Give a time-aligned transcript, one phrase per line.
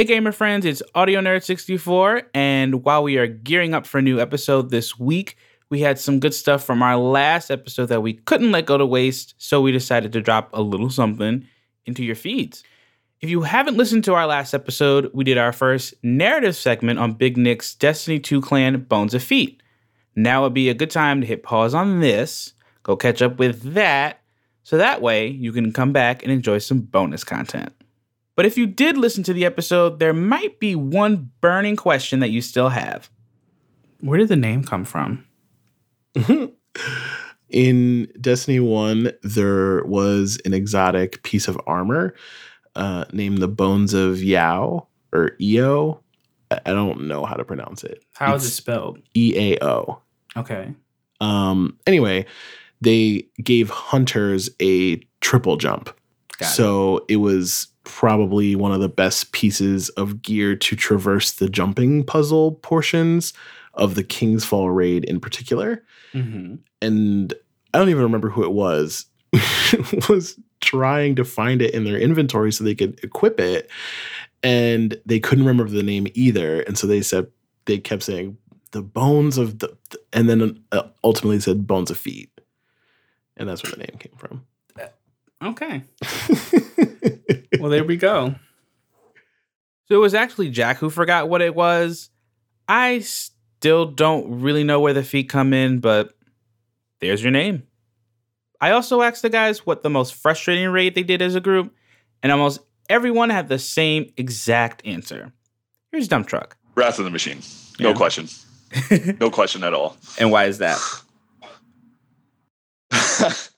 [0.00, 2.22] Hey, gamer friends, it's Audio Nerd 64.
[2.32, 5.36] And while we are gearing up for a new episode this week,
[5.68, 8.86] we had some good stuff from our last episode that we couldn't let go to
[8.86, 9.34] waste.
[9.36, 11.46] So we decided to drop a little something
[11.84, 12.64] into your feeds.
[13.20, 17.12] If you haven't listened to our last episode, we did our first narrative segment on
[17.12, 19.62] Big Nick's Destiny 2 clan Bones of Feet.
[20.16, 22.54] Now would be a good time to hit pause on this,
[22.84, 24.22] go catch up with that,
[24.62, 27.74] so that way you can come back and enjoy some bonus content.
[28.40, 32.30] But if you did listen to the episode, there might be one burning question that
[32.30, 33.10] you still have.
[34.00, 35.26] Where did the name come from?
[37.50, 42.14] In Destiny 1, there was an exotic piece of armor
[42.76, 46.00] uh, named the Bones of Yao or EO.
[46.50, 48.02] I don't know how to pronounce it.
[48.14, 49.00] How is it spelled?
[49.12, 50.00] E A O.
[50.38, 50.72] Okay.
[51.20, 52.24] Um, anyway,
[52.80, 55.94] they gave hunters a triple jump.
[56.40, 56.54] Got it.
[56.54, 57.16] so it.
[57.16, 63.32] was probably one of the best pieces of gear to traverse the jumping puzzle portions
[63.74, 65.82] of the King's Fall raid in particular.
[66.12, 66.56] Mm-hmm.
[66.82, 67.34] And
[67.72, 69.06] I don't even remember who it was
[70.08, 73.70] was trying to find it in their inventory so they could equip it
[74.42, 77.26] and they couldn't remember the name either and so they said
[77.66, 78.36] they kept saying
[78.72, 79.76] the bones of the
[80.12, 82.30] and then uh, ultimately said bones of feet
[83.36, 84.44] and that's where the name came from
[85.42, 85.82] Okay.
[87.58, 88.36] Well, there we go.
[89.88, 92.08] So it was actually Jack who forgot what it was.
[92.68, 96.14] I still don't really know where the feet come in, but
[97.00, 97.64] there's your name.
[98.62, 101.74] I also asked the guys what the most frustrating raid they did as a group,
[102.22, 105.32] and almost everyone had the same exact answer.
[105.92, 106.56] Here's Dump Truck.
[106.76, 107.40] Wrath of the Machine.
[107.78, 107.94] No Yeah.
[107.94, 108.28] question.
[109.20, 109.96] No question at all.
[110.18, 110.78] And why is that?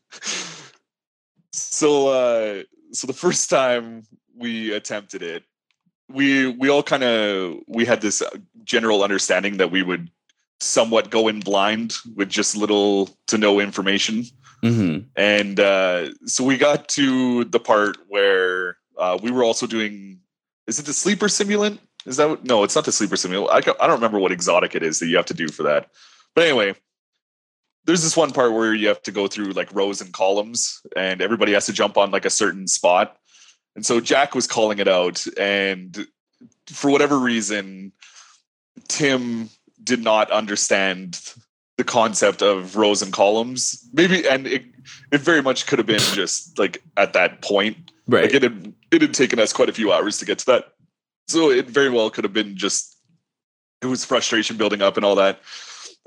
[1.82, 2.62] so uh
[2.92, 4.04] so the first time
[4.36, 5.42] we attempted it
[6.08, 8.22] we we all kind of we had this
[8.64, 10.10] general understanding that we would
[10.60, 14.24] somewhat go in blind with just little to no information.
[14.62, 15.08] Mm-hmm.
[15.16, 20.20] and uh so we got to the part where uh we were also doing
[20.68, 21.78] is it the sleeper simulant?
[22.06, 23.50] Is that no it's not the sleeper simulant.
[23.50, 25.90] I, I don't remember what exotic it is that you have to do for that.
[26.36, 26.76] But anyway
[27.84, 31.20] there's this one part where you have to go through like rows and columns and
[31.20, 33.16] everybody has to jump on like a certain spot.
[33.74, 36.06] And so jack was calling it out and
[36.66, 37.92] for whatever reason
[38.88, 39.48] tim
[39.82, 41.20] did not understand
[41.76, 43.88] the concept of rows and columns.
[43.92, 44.64] Maybe and it,
[45.10, 47.90] it very much could have been just like at that point.
[48.06, 48.24] Right.
[48.24, 50.72] like it had it had taken us quite a few hours to get to that.
[51.28, 52.96] So it very well could have been just
[53.80, 55.40] it was frustration building up and all that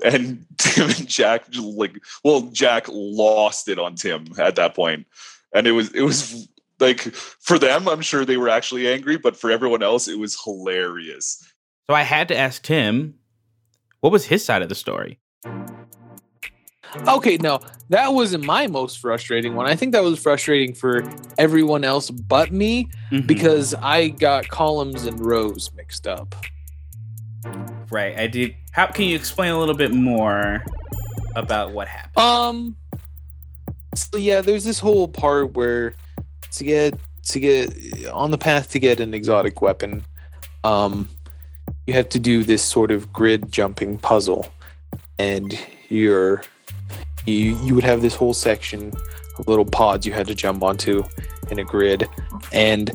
[0.04, 5.06] and Tim and Jack like well Jack lost it on Tim at that point
[5.54, 6.48] and it was it was
[6.80, 10.36] like for them I'm sure they were actually angry but for everyone else it was
[10.42, 11.42] hilarious
[11.88, 13.14] so I had to ask Tim,
[14.00, 15.20] what was his side of the story?
[17.06, 19.66] Okay, no, that wasn't my most frustrating one.
[19.66, 21.02] I think that was frustrating for
[21.36, 23.26] everyone else but me Mhm.
[23.26, 26.34] because I got columns and rows mixed up.
[27.90, 28.54] Right, I did.
[28.72, 30.64] How can you explain a little bit more
[31.34, 32.16] about what happened?
[32.18, 32.76] Um
[33.94, 35.94] so yeah, there's this whole part where
[36.52, 36.98] to get
[37.28, 40.04] to get on the path to get an exotic weapon,
[40.64, 41.08] um
[41.86, 44.52] you have to do this sort of grid jumping puzzle.
[45.18, 45.58] And
[45.88, 46.42] you're
[47.24, 48.92] you you would have this whole section
[49.38, 51.02] of little pods you had to jump onto
[51.50, 52.08] in a grid.
[52.52, 52.90] And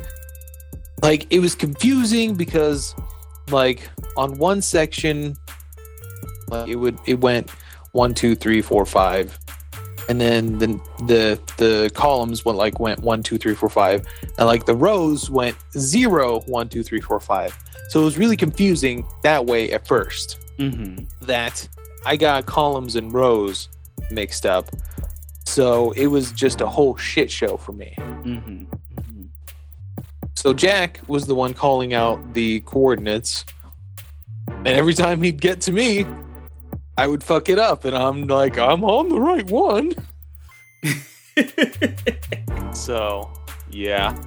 [1.02, 2.96] like it was confusing because
[3.50, 5.38] like on one section
[6.51, 7.49] like it would it went
[7.94, 9.38] one, two, three, four, five,
[10.09, 10.67] and then the
[11.05, 14.05] the the columns went like went one, two, three, four, five,
[14.38, 17.57] and like the rows went zero, one, two, three, four, five.
[17.89, 20.40] So it was really confusing that way at first.
[20.58, 21.05] Mm-hmm.
[21.25, 21.67] That
[22.05, 23.69] I got columns and rows
[24.11, 24.69] mixed up,
[25.46, 27.93] so it was just a whole shit show for me.
[27.97, 28.63] Mm-hmm.
[30.35, 33.46] So Jack was the one calling out the coordinates,
[34.57, 36.05] and every time he'd get to me,
[36.97, 39.93] I would fuck it up, and I'm like, I'm on the right one.
[42.73, 43.31] So
[43.69, 44.17] yeah,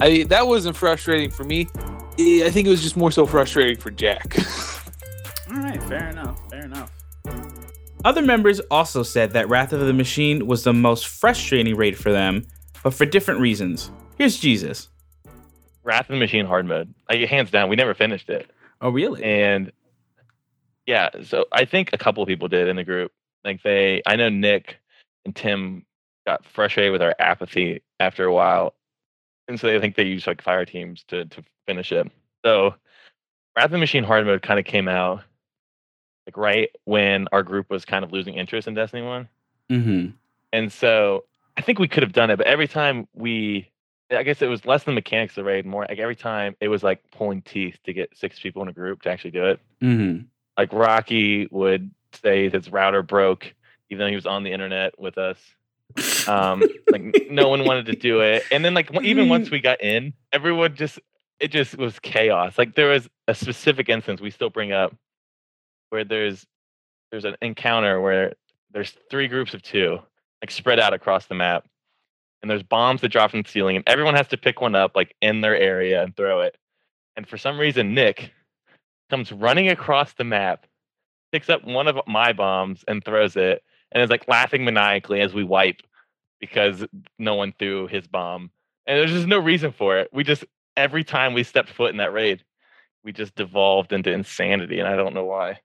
[0.00, 1.68] I that wasn't frustrating for me.
[2.18, 4.36] I think it was just more so frustrating for Jack.
[5.50, 6.38] All right, fair enough.
[6.50, 6.90] Fair enough.
[8.04, 12.12] Other members also said that Wrath of the Machine was the most frustrating raid for
[12.12, 12.46] them,
[12.82, 13.90] but for different reasons.
[14.16, 14.88] Here's Jesus.
[15.84, 16.92] Wrath of the Machine hard mode.
[17.08, 18.50] Like, hands down, we never finished it.
[18.80, 19.22] Oh, really?
[19.22, 19.72] And
[20.86, 23.12] yeah, so I think a couple of people did in the group.
[23.44, 24.78] Like they, I know Nick
[25.24, 25.84] and Tim
[26.26, 28.74] got frustrated with our apathy after a while,
[29.48, 32.10] and so I think they used like fire teams to to finish it.
[32.44, 32.74] So,
[33.56, 35.22] Wrath of the Machine hard mode kind of came out
[36.26, 39.28] like right when our group was kind of losing interest in Destiny One,
[39.70, 40.10] Mm-hmm.
[40.52, 41.24] and so
[41.56, 42.36] I think we could have done it.
[42.36, 43.70] But every time we,
[44.10, 46.68] I guess it was less than mechanics of the raid, more like every time it
[46.68, 49.60] was like pulling teeth to get six people in a group to actually do it.
[49.82, 50.24] Mm-hmm.
[50.56, 53.54] Like Rocky would say his router broke,
[53.90, 55.38] even though he was on the internet with us.
[56.28, 59.80] um like no one wanted to do it and then like even once we got
[59.82, 61.00] in everyone just
[61.40, 64.94] it just was chaos like there was a specific instance we still bring up
[65.88, 66.46] where there's
[67.10, 68.34] there's an encounter where
[68.70, 69.98] there's three groups of two
[70.42, 71.64] like spread out across the map
[72.42, 74.92] and there's bombs that drop from the ceiling and everyone has to pick one up
[74.94, 76.56] like in their area and throw it
[77.16, 78.32] and for some reason nick
[79.10, 80.66] comes running across the map
[81.32, 83.62] picks up one of my bombs and throws it
[83.92, 85.82] and is like laughing maniacally as we wipe
[86.40, 86.84] because
[87.18, 88.50] no one threw his bomb.
[88.86, 90.08] And there's just no reason for it.
[90.12, 90.44] We just
[90.76, 92.44] every time we stepped foot in that raid,
[93.04, 95.60] we just devolved into insanity, and I don't know why.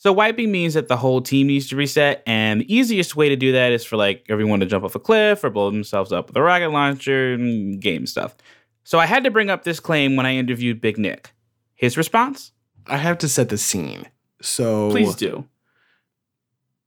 [0.00, 3.36] So wiping means that the whole team needs to reset, and the easiest way to
[3.36, 6.28] do that is for like everyone to jump off a cliff or blow themselves up
[6.28, 8.34] with a rocket launcher and game stuff.
[8.82, 11.34] So I had to bring up this claim when I interviewed Big Nick.
[11.74, 12.52] His response?
[12.86, 14.06] I have to set the scene.
[14.40, 15.44] So Please do.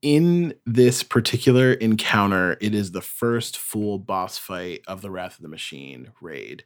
[0.01, 5.43] in this particular encounter, it is the first full boss fight of the Wrath of
[5.43, 6.63] the Machine raid.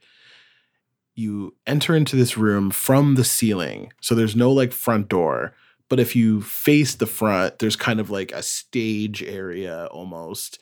[1.13, 3.91] You enter into this room from the ceiling.
[3.99, 5.53] So there's no like front door,
[5.89, 10.59] but if you face the front, there's kind of like a stage area almost.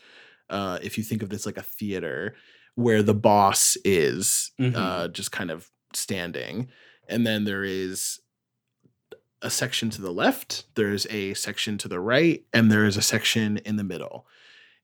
[0.49, 2.35] Uh, if you think of this like a theater
[2.75, 4.73] where the boss is Mhm.
[4.75, 6.69] uh, just kind of standing.
[7.07, 8.19] And then there is
[9.41, 13.01] a section to the left, there's a section to the right, and there is a
[13.01, 14.25] section in the middle.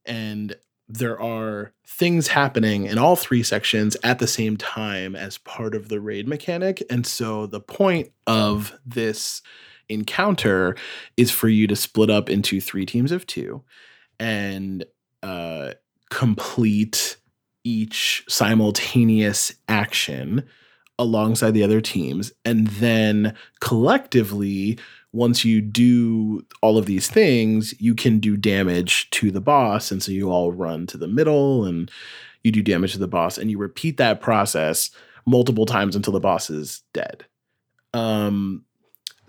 [0.05, 0.55] And
[0.87, 5.89] there are things happening in all three sections at the same time as part of
[5.89, 6.83] the raid mechanic.
[6.89, 9.41] And so the point of this
[9.89, 10.75] encounter
[11.17, 13.63] is for you to split up into three teams of two
[14.19, 14.85] and
[15.23, 15.71] uh,
[16.09, 17.17] complete
[17.63, 20.43] each simultaneous action
[20.99, 22.31] alongside the other teams.
[22.45, 24.77] And then collectively,
[25.13, 29.91] once you do all of these things, you can do damage to the boss.
[29.91, 31.91] And so you all run to the middle and
[32.43, 34.91] you do damage to the boss and you repeat that process
[35.25, 37.25] multiple times until the boss is dead.
[37.93, 38.63] Um,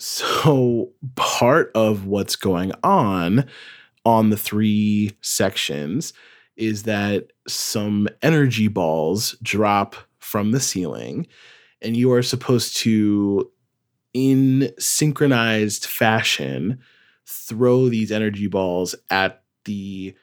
[0.02, 3.46] so part of what's going on
[4.04, 6.12] on the three sections
[6.56, 11.26] is that some energy balls drop from the ceiling
[11.80, 13.50] and you are supposed to
[14.12, 16.78] in synchronized fashion
[17.26, 20.14] throw these energy balls at the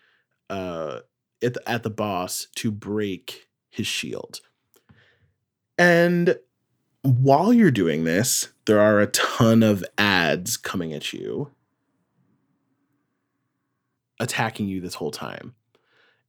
[0.49, 0.99] uh
[1.41, 4.41] at the, at the boss to break his shield.
[5.77, 6.37] And
[7.09, 11.49] while you're doing this there are a ton of ads coming at you
[14.19, 15.53] attacking you this whole time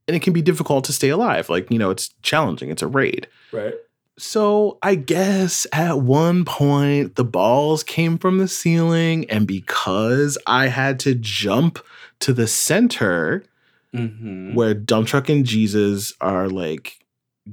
[0.06, 2.86] and it can be difficult to stay alive like you know it's challenging it's a
[2.86, 3.74] raid Right.
[4.16, 10.68] so I guess at one point the balls came from the ceiling, and because I
[10.68, 11.78] had to jump
[12.20, 13.44] to the center
[13.92, 14.54] Mm-hmm.
[14.54, 17.04] where Dump Truck and Jesus are like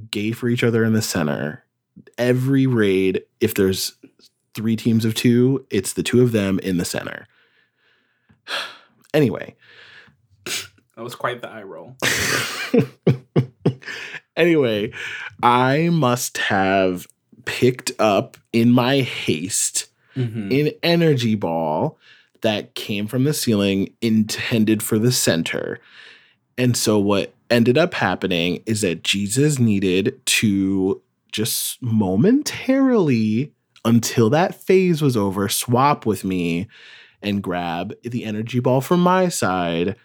[0.08, 1.64] gay for each other in the center,
[2.16, 3.94] every raid, if there's
[4.54, 7.26] three teams of two, it's the two of them in the center.
[9.14, 9.56] Anyway,
[10.44, 11.96] That was quite the eye roll.
[14.36, 14.92] anyway,
[15.42, 17.06] I must have
[17.46, 19.86] picked up in my haste
[20.16, 20.50] Mm-hmm.
[20.50, 21.96] an energy ball
[22.40, 25.78] that came from the ceiling intended for the center.
[26.56, 31.00] And so what ended up happening is that Jesus needed to
[31.32, 33.52] just momentarily
[33.84, 36.68] until that phase was over swap with me
[37.22, 39.96] and grab the energy ball from my side.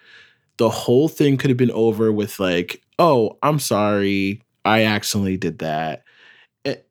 [0.57, 4.41] The whole thing could have been over with like, "Oh, I'm sorry.
[4.65, 6.03] I accidentally did that."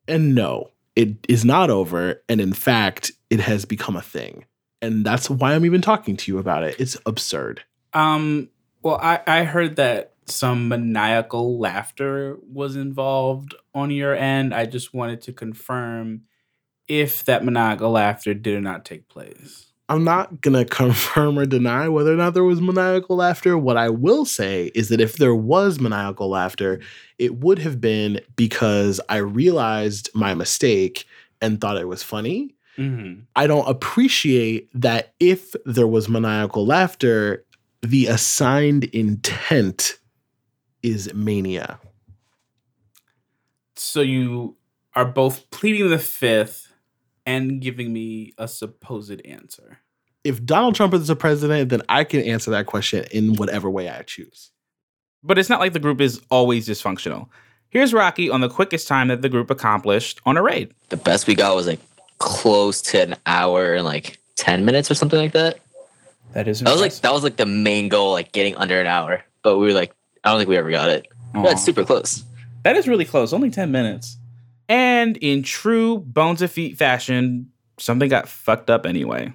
[0.08, 2.22] And no, it is not over.
[2.28, 4.44] And in fact, it has become a thing.
[4.82, 6.76] And that's why I'm even talking to you about it.
[6.78, 7.62] It's absurd.
[7.92, 8.48] Um.
[8.82, 14.54] Well, I I heard that some maniacal laughter was involved on your end.
[14.54, 16.22] I just wanted to confirm
[16.88, 19.72] if that maniacal laughter did or not take place.
[19.88, 23.58] I'm not going to confirm or deny whether or not there was maniacal laughter.
[23.58, 26.80] What I will say is that if there was maniacal laughter,
[27.18, 31.04] it would have been because I realized my mistake
[31.40, 32.54] and thought it was funny.
[32.78, 33.22] Mm-hmm.
[33.36, 37.44] I don't appreciate that if there was maniacal laughter,
[37.82, 39.98] the assigned intent
[40.82, 41.78] is mania.
[43.76, 44.56] So you
[44.94, 46.72] are both pleading the fifth
[47.24, 49.78] and giving me a supposed answer.
[50.24, 53.88] If Donald Trump is the president, then I can answer that question in whatever way
[53.88, 54.50] I choose.
[55.22, 57.28] But it's not like the group is always dysfunctional.
[57.70, 60.74] Here's Rocky on the quickest time that the group accomplished on a raid.
[60.90, 61.80] The best we got was like
[62.18, 65.58] close to an hour and like 10 minutes or something like that.
[66.34, 68.86] That is That was like that was like the main goal, like getting under an
[68.86, 69.22] hour.
[69.42, 71.06] But we were like, I don't think we ever got it.
[71.34, 72.24] That's super close.
[72.62, 74.18] That is really close, only 10 minutes.
[74.68, 79.32] And in true Bones of Feet fashion, something got fucked up anyway.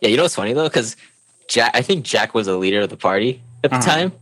[0.00, 0.68] Yeah, you know what's funny though?
[0.68, 0.96] Because
[1.48, 3.86] Jack, I think Jack was the leader of the party at the Uh-huh.
[3.86, 4.12] time,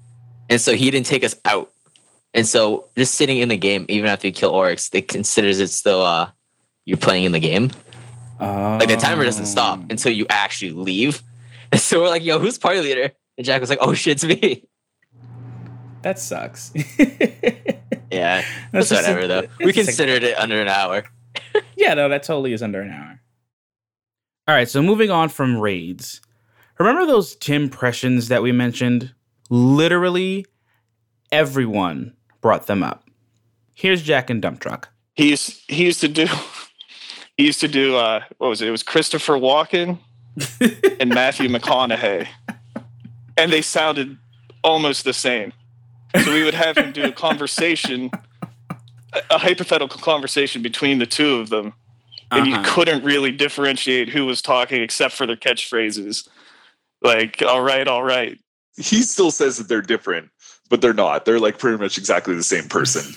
[0.48, 1.70] and so he didn't take us out.
[2.34, 5.68] And so just sitting in the game, even after you kill Oryx, it considers it
[5.68, 6.30] still uh
[6.86, 7.70] you're playing in the game.
[8.40, 9.86] Like the timer doesn't stop Oh.
[9.90, 11.22] until you actually leave.
[11.70, 14.24] And so we're like, "Yo, who's party leader?" And Jack was like, "Oh shit, it's
[14.24, 14.64] me."
[16.02, 16.72] That sucks.
[18.10, 19.48] Yeah, That's that's just a- whatever though.
[19.60, 21.04] We just a- considered it under an hour.
[21.76, 23.20] yeah, no, that totally is under an hour.
[24.48, 26.22] All right, so moving on from raids.
[26.78, 29.12] Remember those Tim impressions that we mentioned?
[29.50, 30.46] Literally
[31.30, 33.04] everyone brought them up.
[33.74, 34.88] Here's Jack and Dump Truck.
[35.14, 36.26] he used he used to do
[37.36, 38.68] he used to do uh what was it?
[38.68, 39.98] It was Christopher Walken
[40.98, 42.26] and Matthew McConaughey.
[43.36, 44.16] And they sounded
[44.64, 45.52] almost the same.
[46.24, 48.10] So we would have him do a conversation
[49.14, 51.72] a, a hypothetical conversation between the two of them.
[52.30, 52.74] And you Uh-huh.
[52.74, 56.28] couldn't really differentiate who was talking except for their catchphrases.
[57.00, 58.38] Like, all right, all right.
[58.76, 60.28] He still says that they're different,
[60.68, 61.24] but they're not.
[61.24, 63.14] They're like pretty much exactly the same person.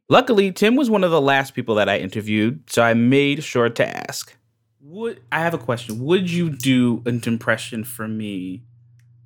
[0.08, 3.68] Luckily, Tim was one of the last people that I interviewed, so I made sure
[3.70, 4.34] to ask.
[4.80, 6.00] Would I have a question?
[6.04, 8.62] Would you do an impression for me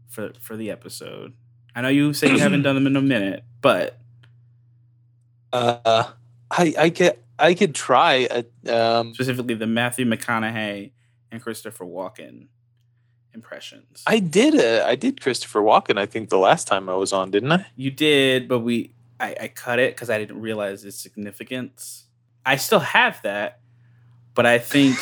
[0.08, 1.32] for for the episode?
[1.80, 3.96] I know you say you haven't done them in a minute, but
[5.50, 6.12] Uh,
[6.50, 8.28] I I could I could try.
[8.30, 8.44] A,
[8.76, 10.90] um, specifically the Matthew McConaughey
[11.32, 12.48] and Christopher Walken
[13.32, 14.02] impressions.
[14.06, 15.96] I did a I did Christopher Walken.
[15.98, 17.64] I think the last time I was on, didn't I?
[17.76, 22.04] you did, but we I, I cut it because I didn't realize its significance.
[22.44, 23.60] I still have that,
[24.34, 24.98] but I think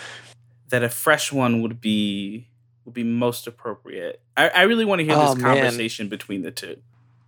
[0.70, 2.48] that a fresh one would be
[2.90, 4.20] would be most appropriate.
[4.36, 5.54] I, I really want to hear Oh, this man.
[5.56, 6.76] conversation between the two.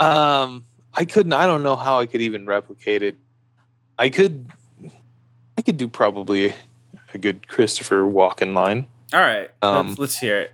[0.00, 1.32] Um, I couldn't.
[1.32, 3.16] I don't know how I could even replicate it.
[3.98, 4.46] I could.
[5.56, 6.52] I could do probably
[7.14, 8.88] a good Christopher Walken line.
[9.12, 10.48] All right, Um, let's, let's hear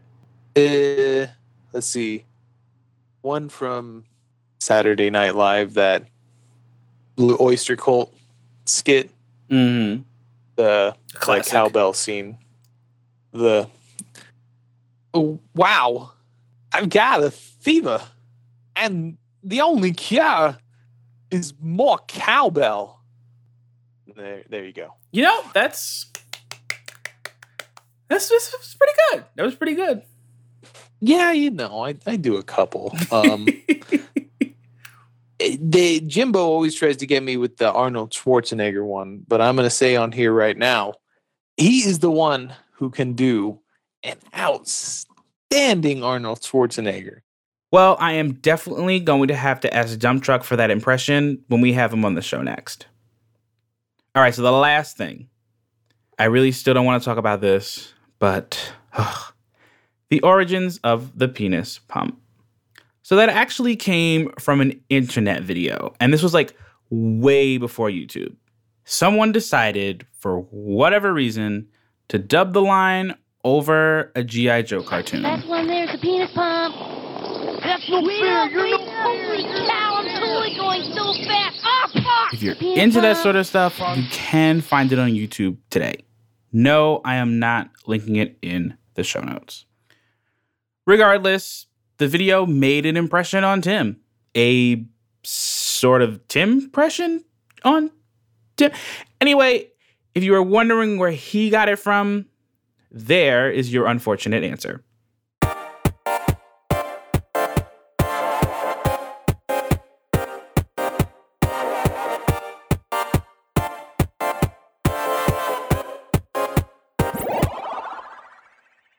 [0.56, 1.28] it.
[1.28, 1.32] Uh,
[1.72, 2.24] let's see.
[3.22, 4.04] One from
[4.58, 6.04] Saturday Night Live, that
[7.16, 8.12] Blue Oyster Cult
[8.66, 9.10] skit,
[9.50, 10.02] Mm-hmm.
[10.56, 10.94] the
[11.26, 12.36] like cowbell scene.
[13.32, 13.68] The
[15.14, 16.12] wow,
[16.72, 18.02] I've got a fever,
[18.76, 20.58] and the only cure
[21.30, 23.02] is more cowbell.
[24.16, 24.94] There, there you go.
[25.12, 26.10] You know, that's
[28.08, 29.24] that's, that's, that's pretty good.
[29.36, 30.02] That was pretty good.
[31.00, 32.96] Yeah, you know, I, I do a couple.
[33.12, 33.46] Um,
[35.38, 39.66] they Jimbo always tries to get me with the Arnold Schwarzenegger one, but I'm going
[39.66, 40.94] to say on here right now,
[41.56, 43.60] he is the one who can do
[44.02, 47.20] an outstanding Arnold Schwarzenegger.
[47.70, 51.60] Well, I am definitely going to have to ask Dump Truck for that impression when
[51.60, 52.86] we have him on the show next.
[54.14, 55.28] All right, so the last thing.
[56.18, 59.32] I really still don't want to talk about this, but ugh,
[60.08, 62.20] the origins of the penis pump.
[63.02, 66.54] So that actually came from an internet video, and this was like
[66.90, 68.34] way before YouTube.
[68.84, 71.68] Someone decided, for whatever reason,
[72.08, 73.14] to dub the line
[73.44, 74.62] over a G.I.
[74.62, 75.22] Joe cartoon.
[75.22, 76.74] That's when there's a penis pump.
[77.62, 78.48] That's no fair.
[78.50, 79.94] You're no Holy cow!
[79.96, 81.60] I'm totally going so fast.
[81.64, 82.34] Oh fuck!
[82.34, 86.04] If you're Penis into that sort of stuff, you can find it on YouTube today.
[86.52, 89.66] No, I am not linking it in the show notes.
[90.86, 91.66] Regardless,
[91.98, 94.00] the video made an impression on Tim.
[94.36, 94.84] A
[95.24, 97.24] sort of Tim impression
[97.64, 97.90] on
[98.56, 98.72] Tim.
[99.20, 99.68] Anyway,
[100.14, 102.26] if you were wondering where he got it from,
[102.90, 104.82] there is your unfortunate answer.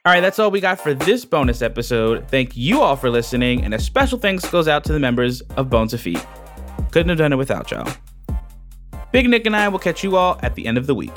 [0.06, 2.28] All right, that's all we got for this bonus episode.
[2.30, 5.70] Thank you all for listening, and a special thanks goes out to the members of
[5.70, 6.26] Bones of Feet.
[6.90, 7.88] Couldn't have done it without y'all.
[9.12, 11.12] Big Nick and I will catch you all at the end of the week.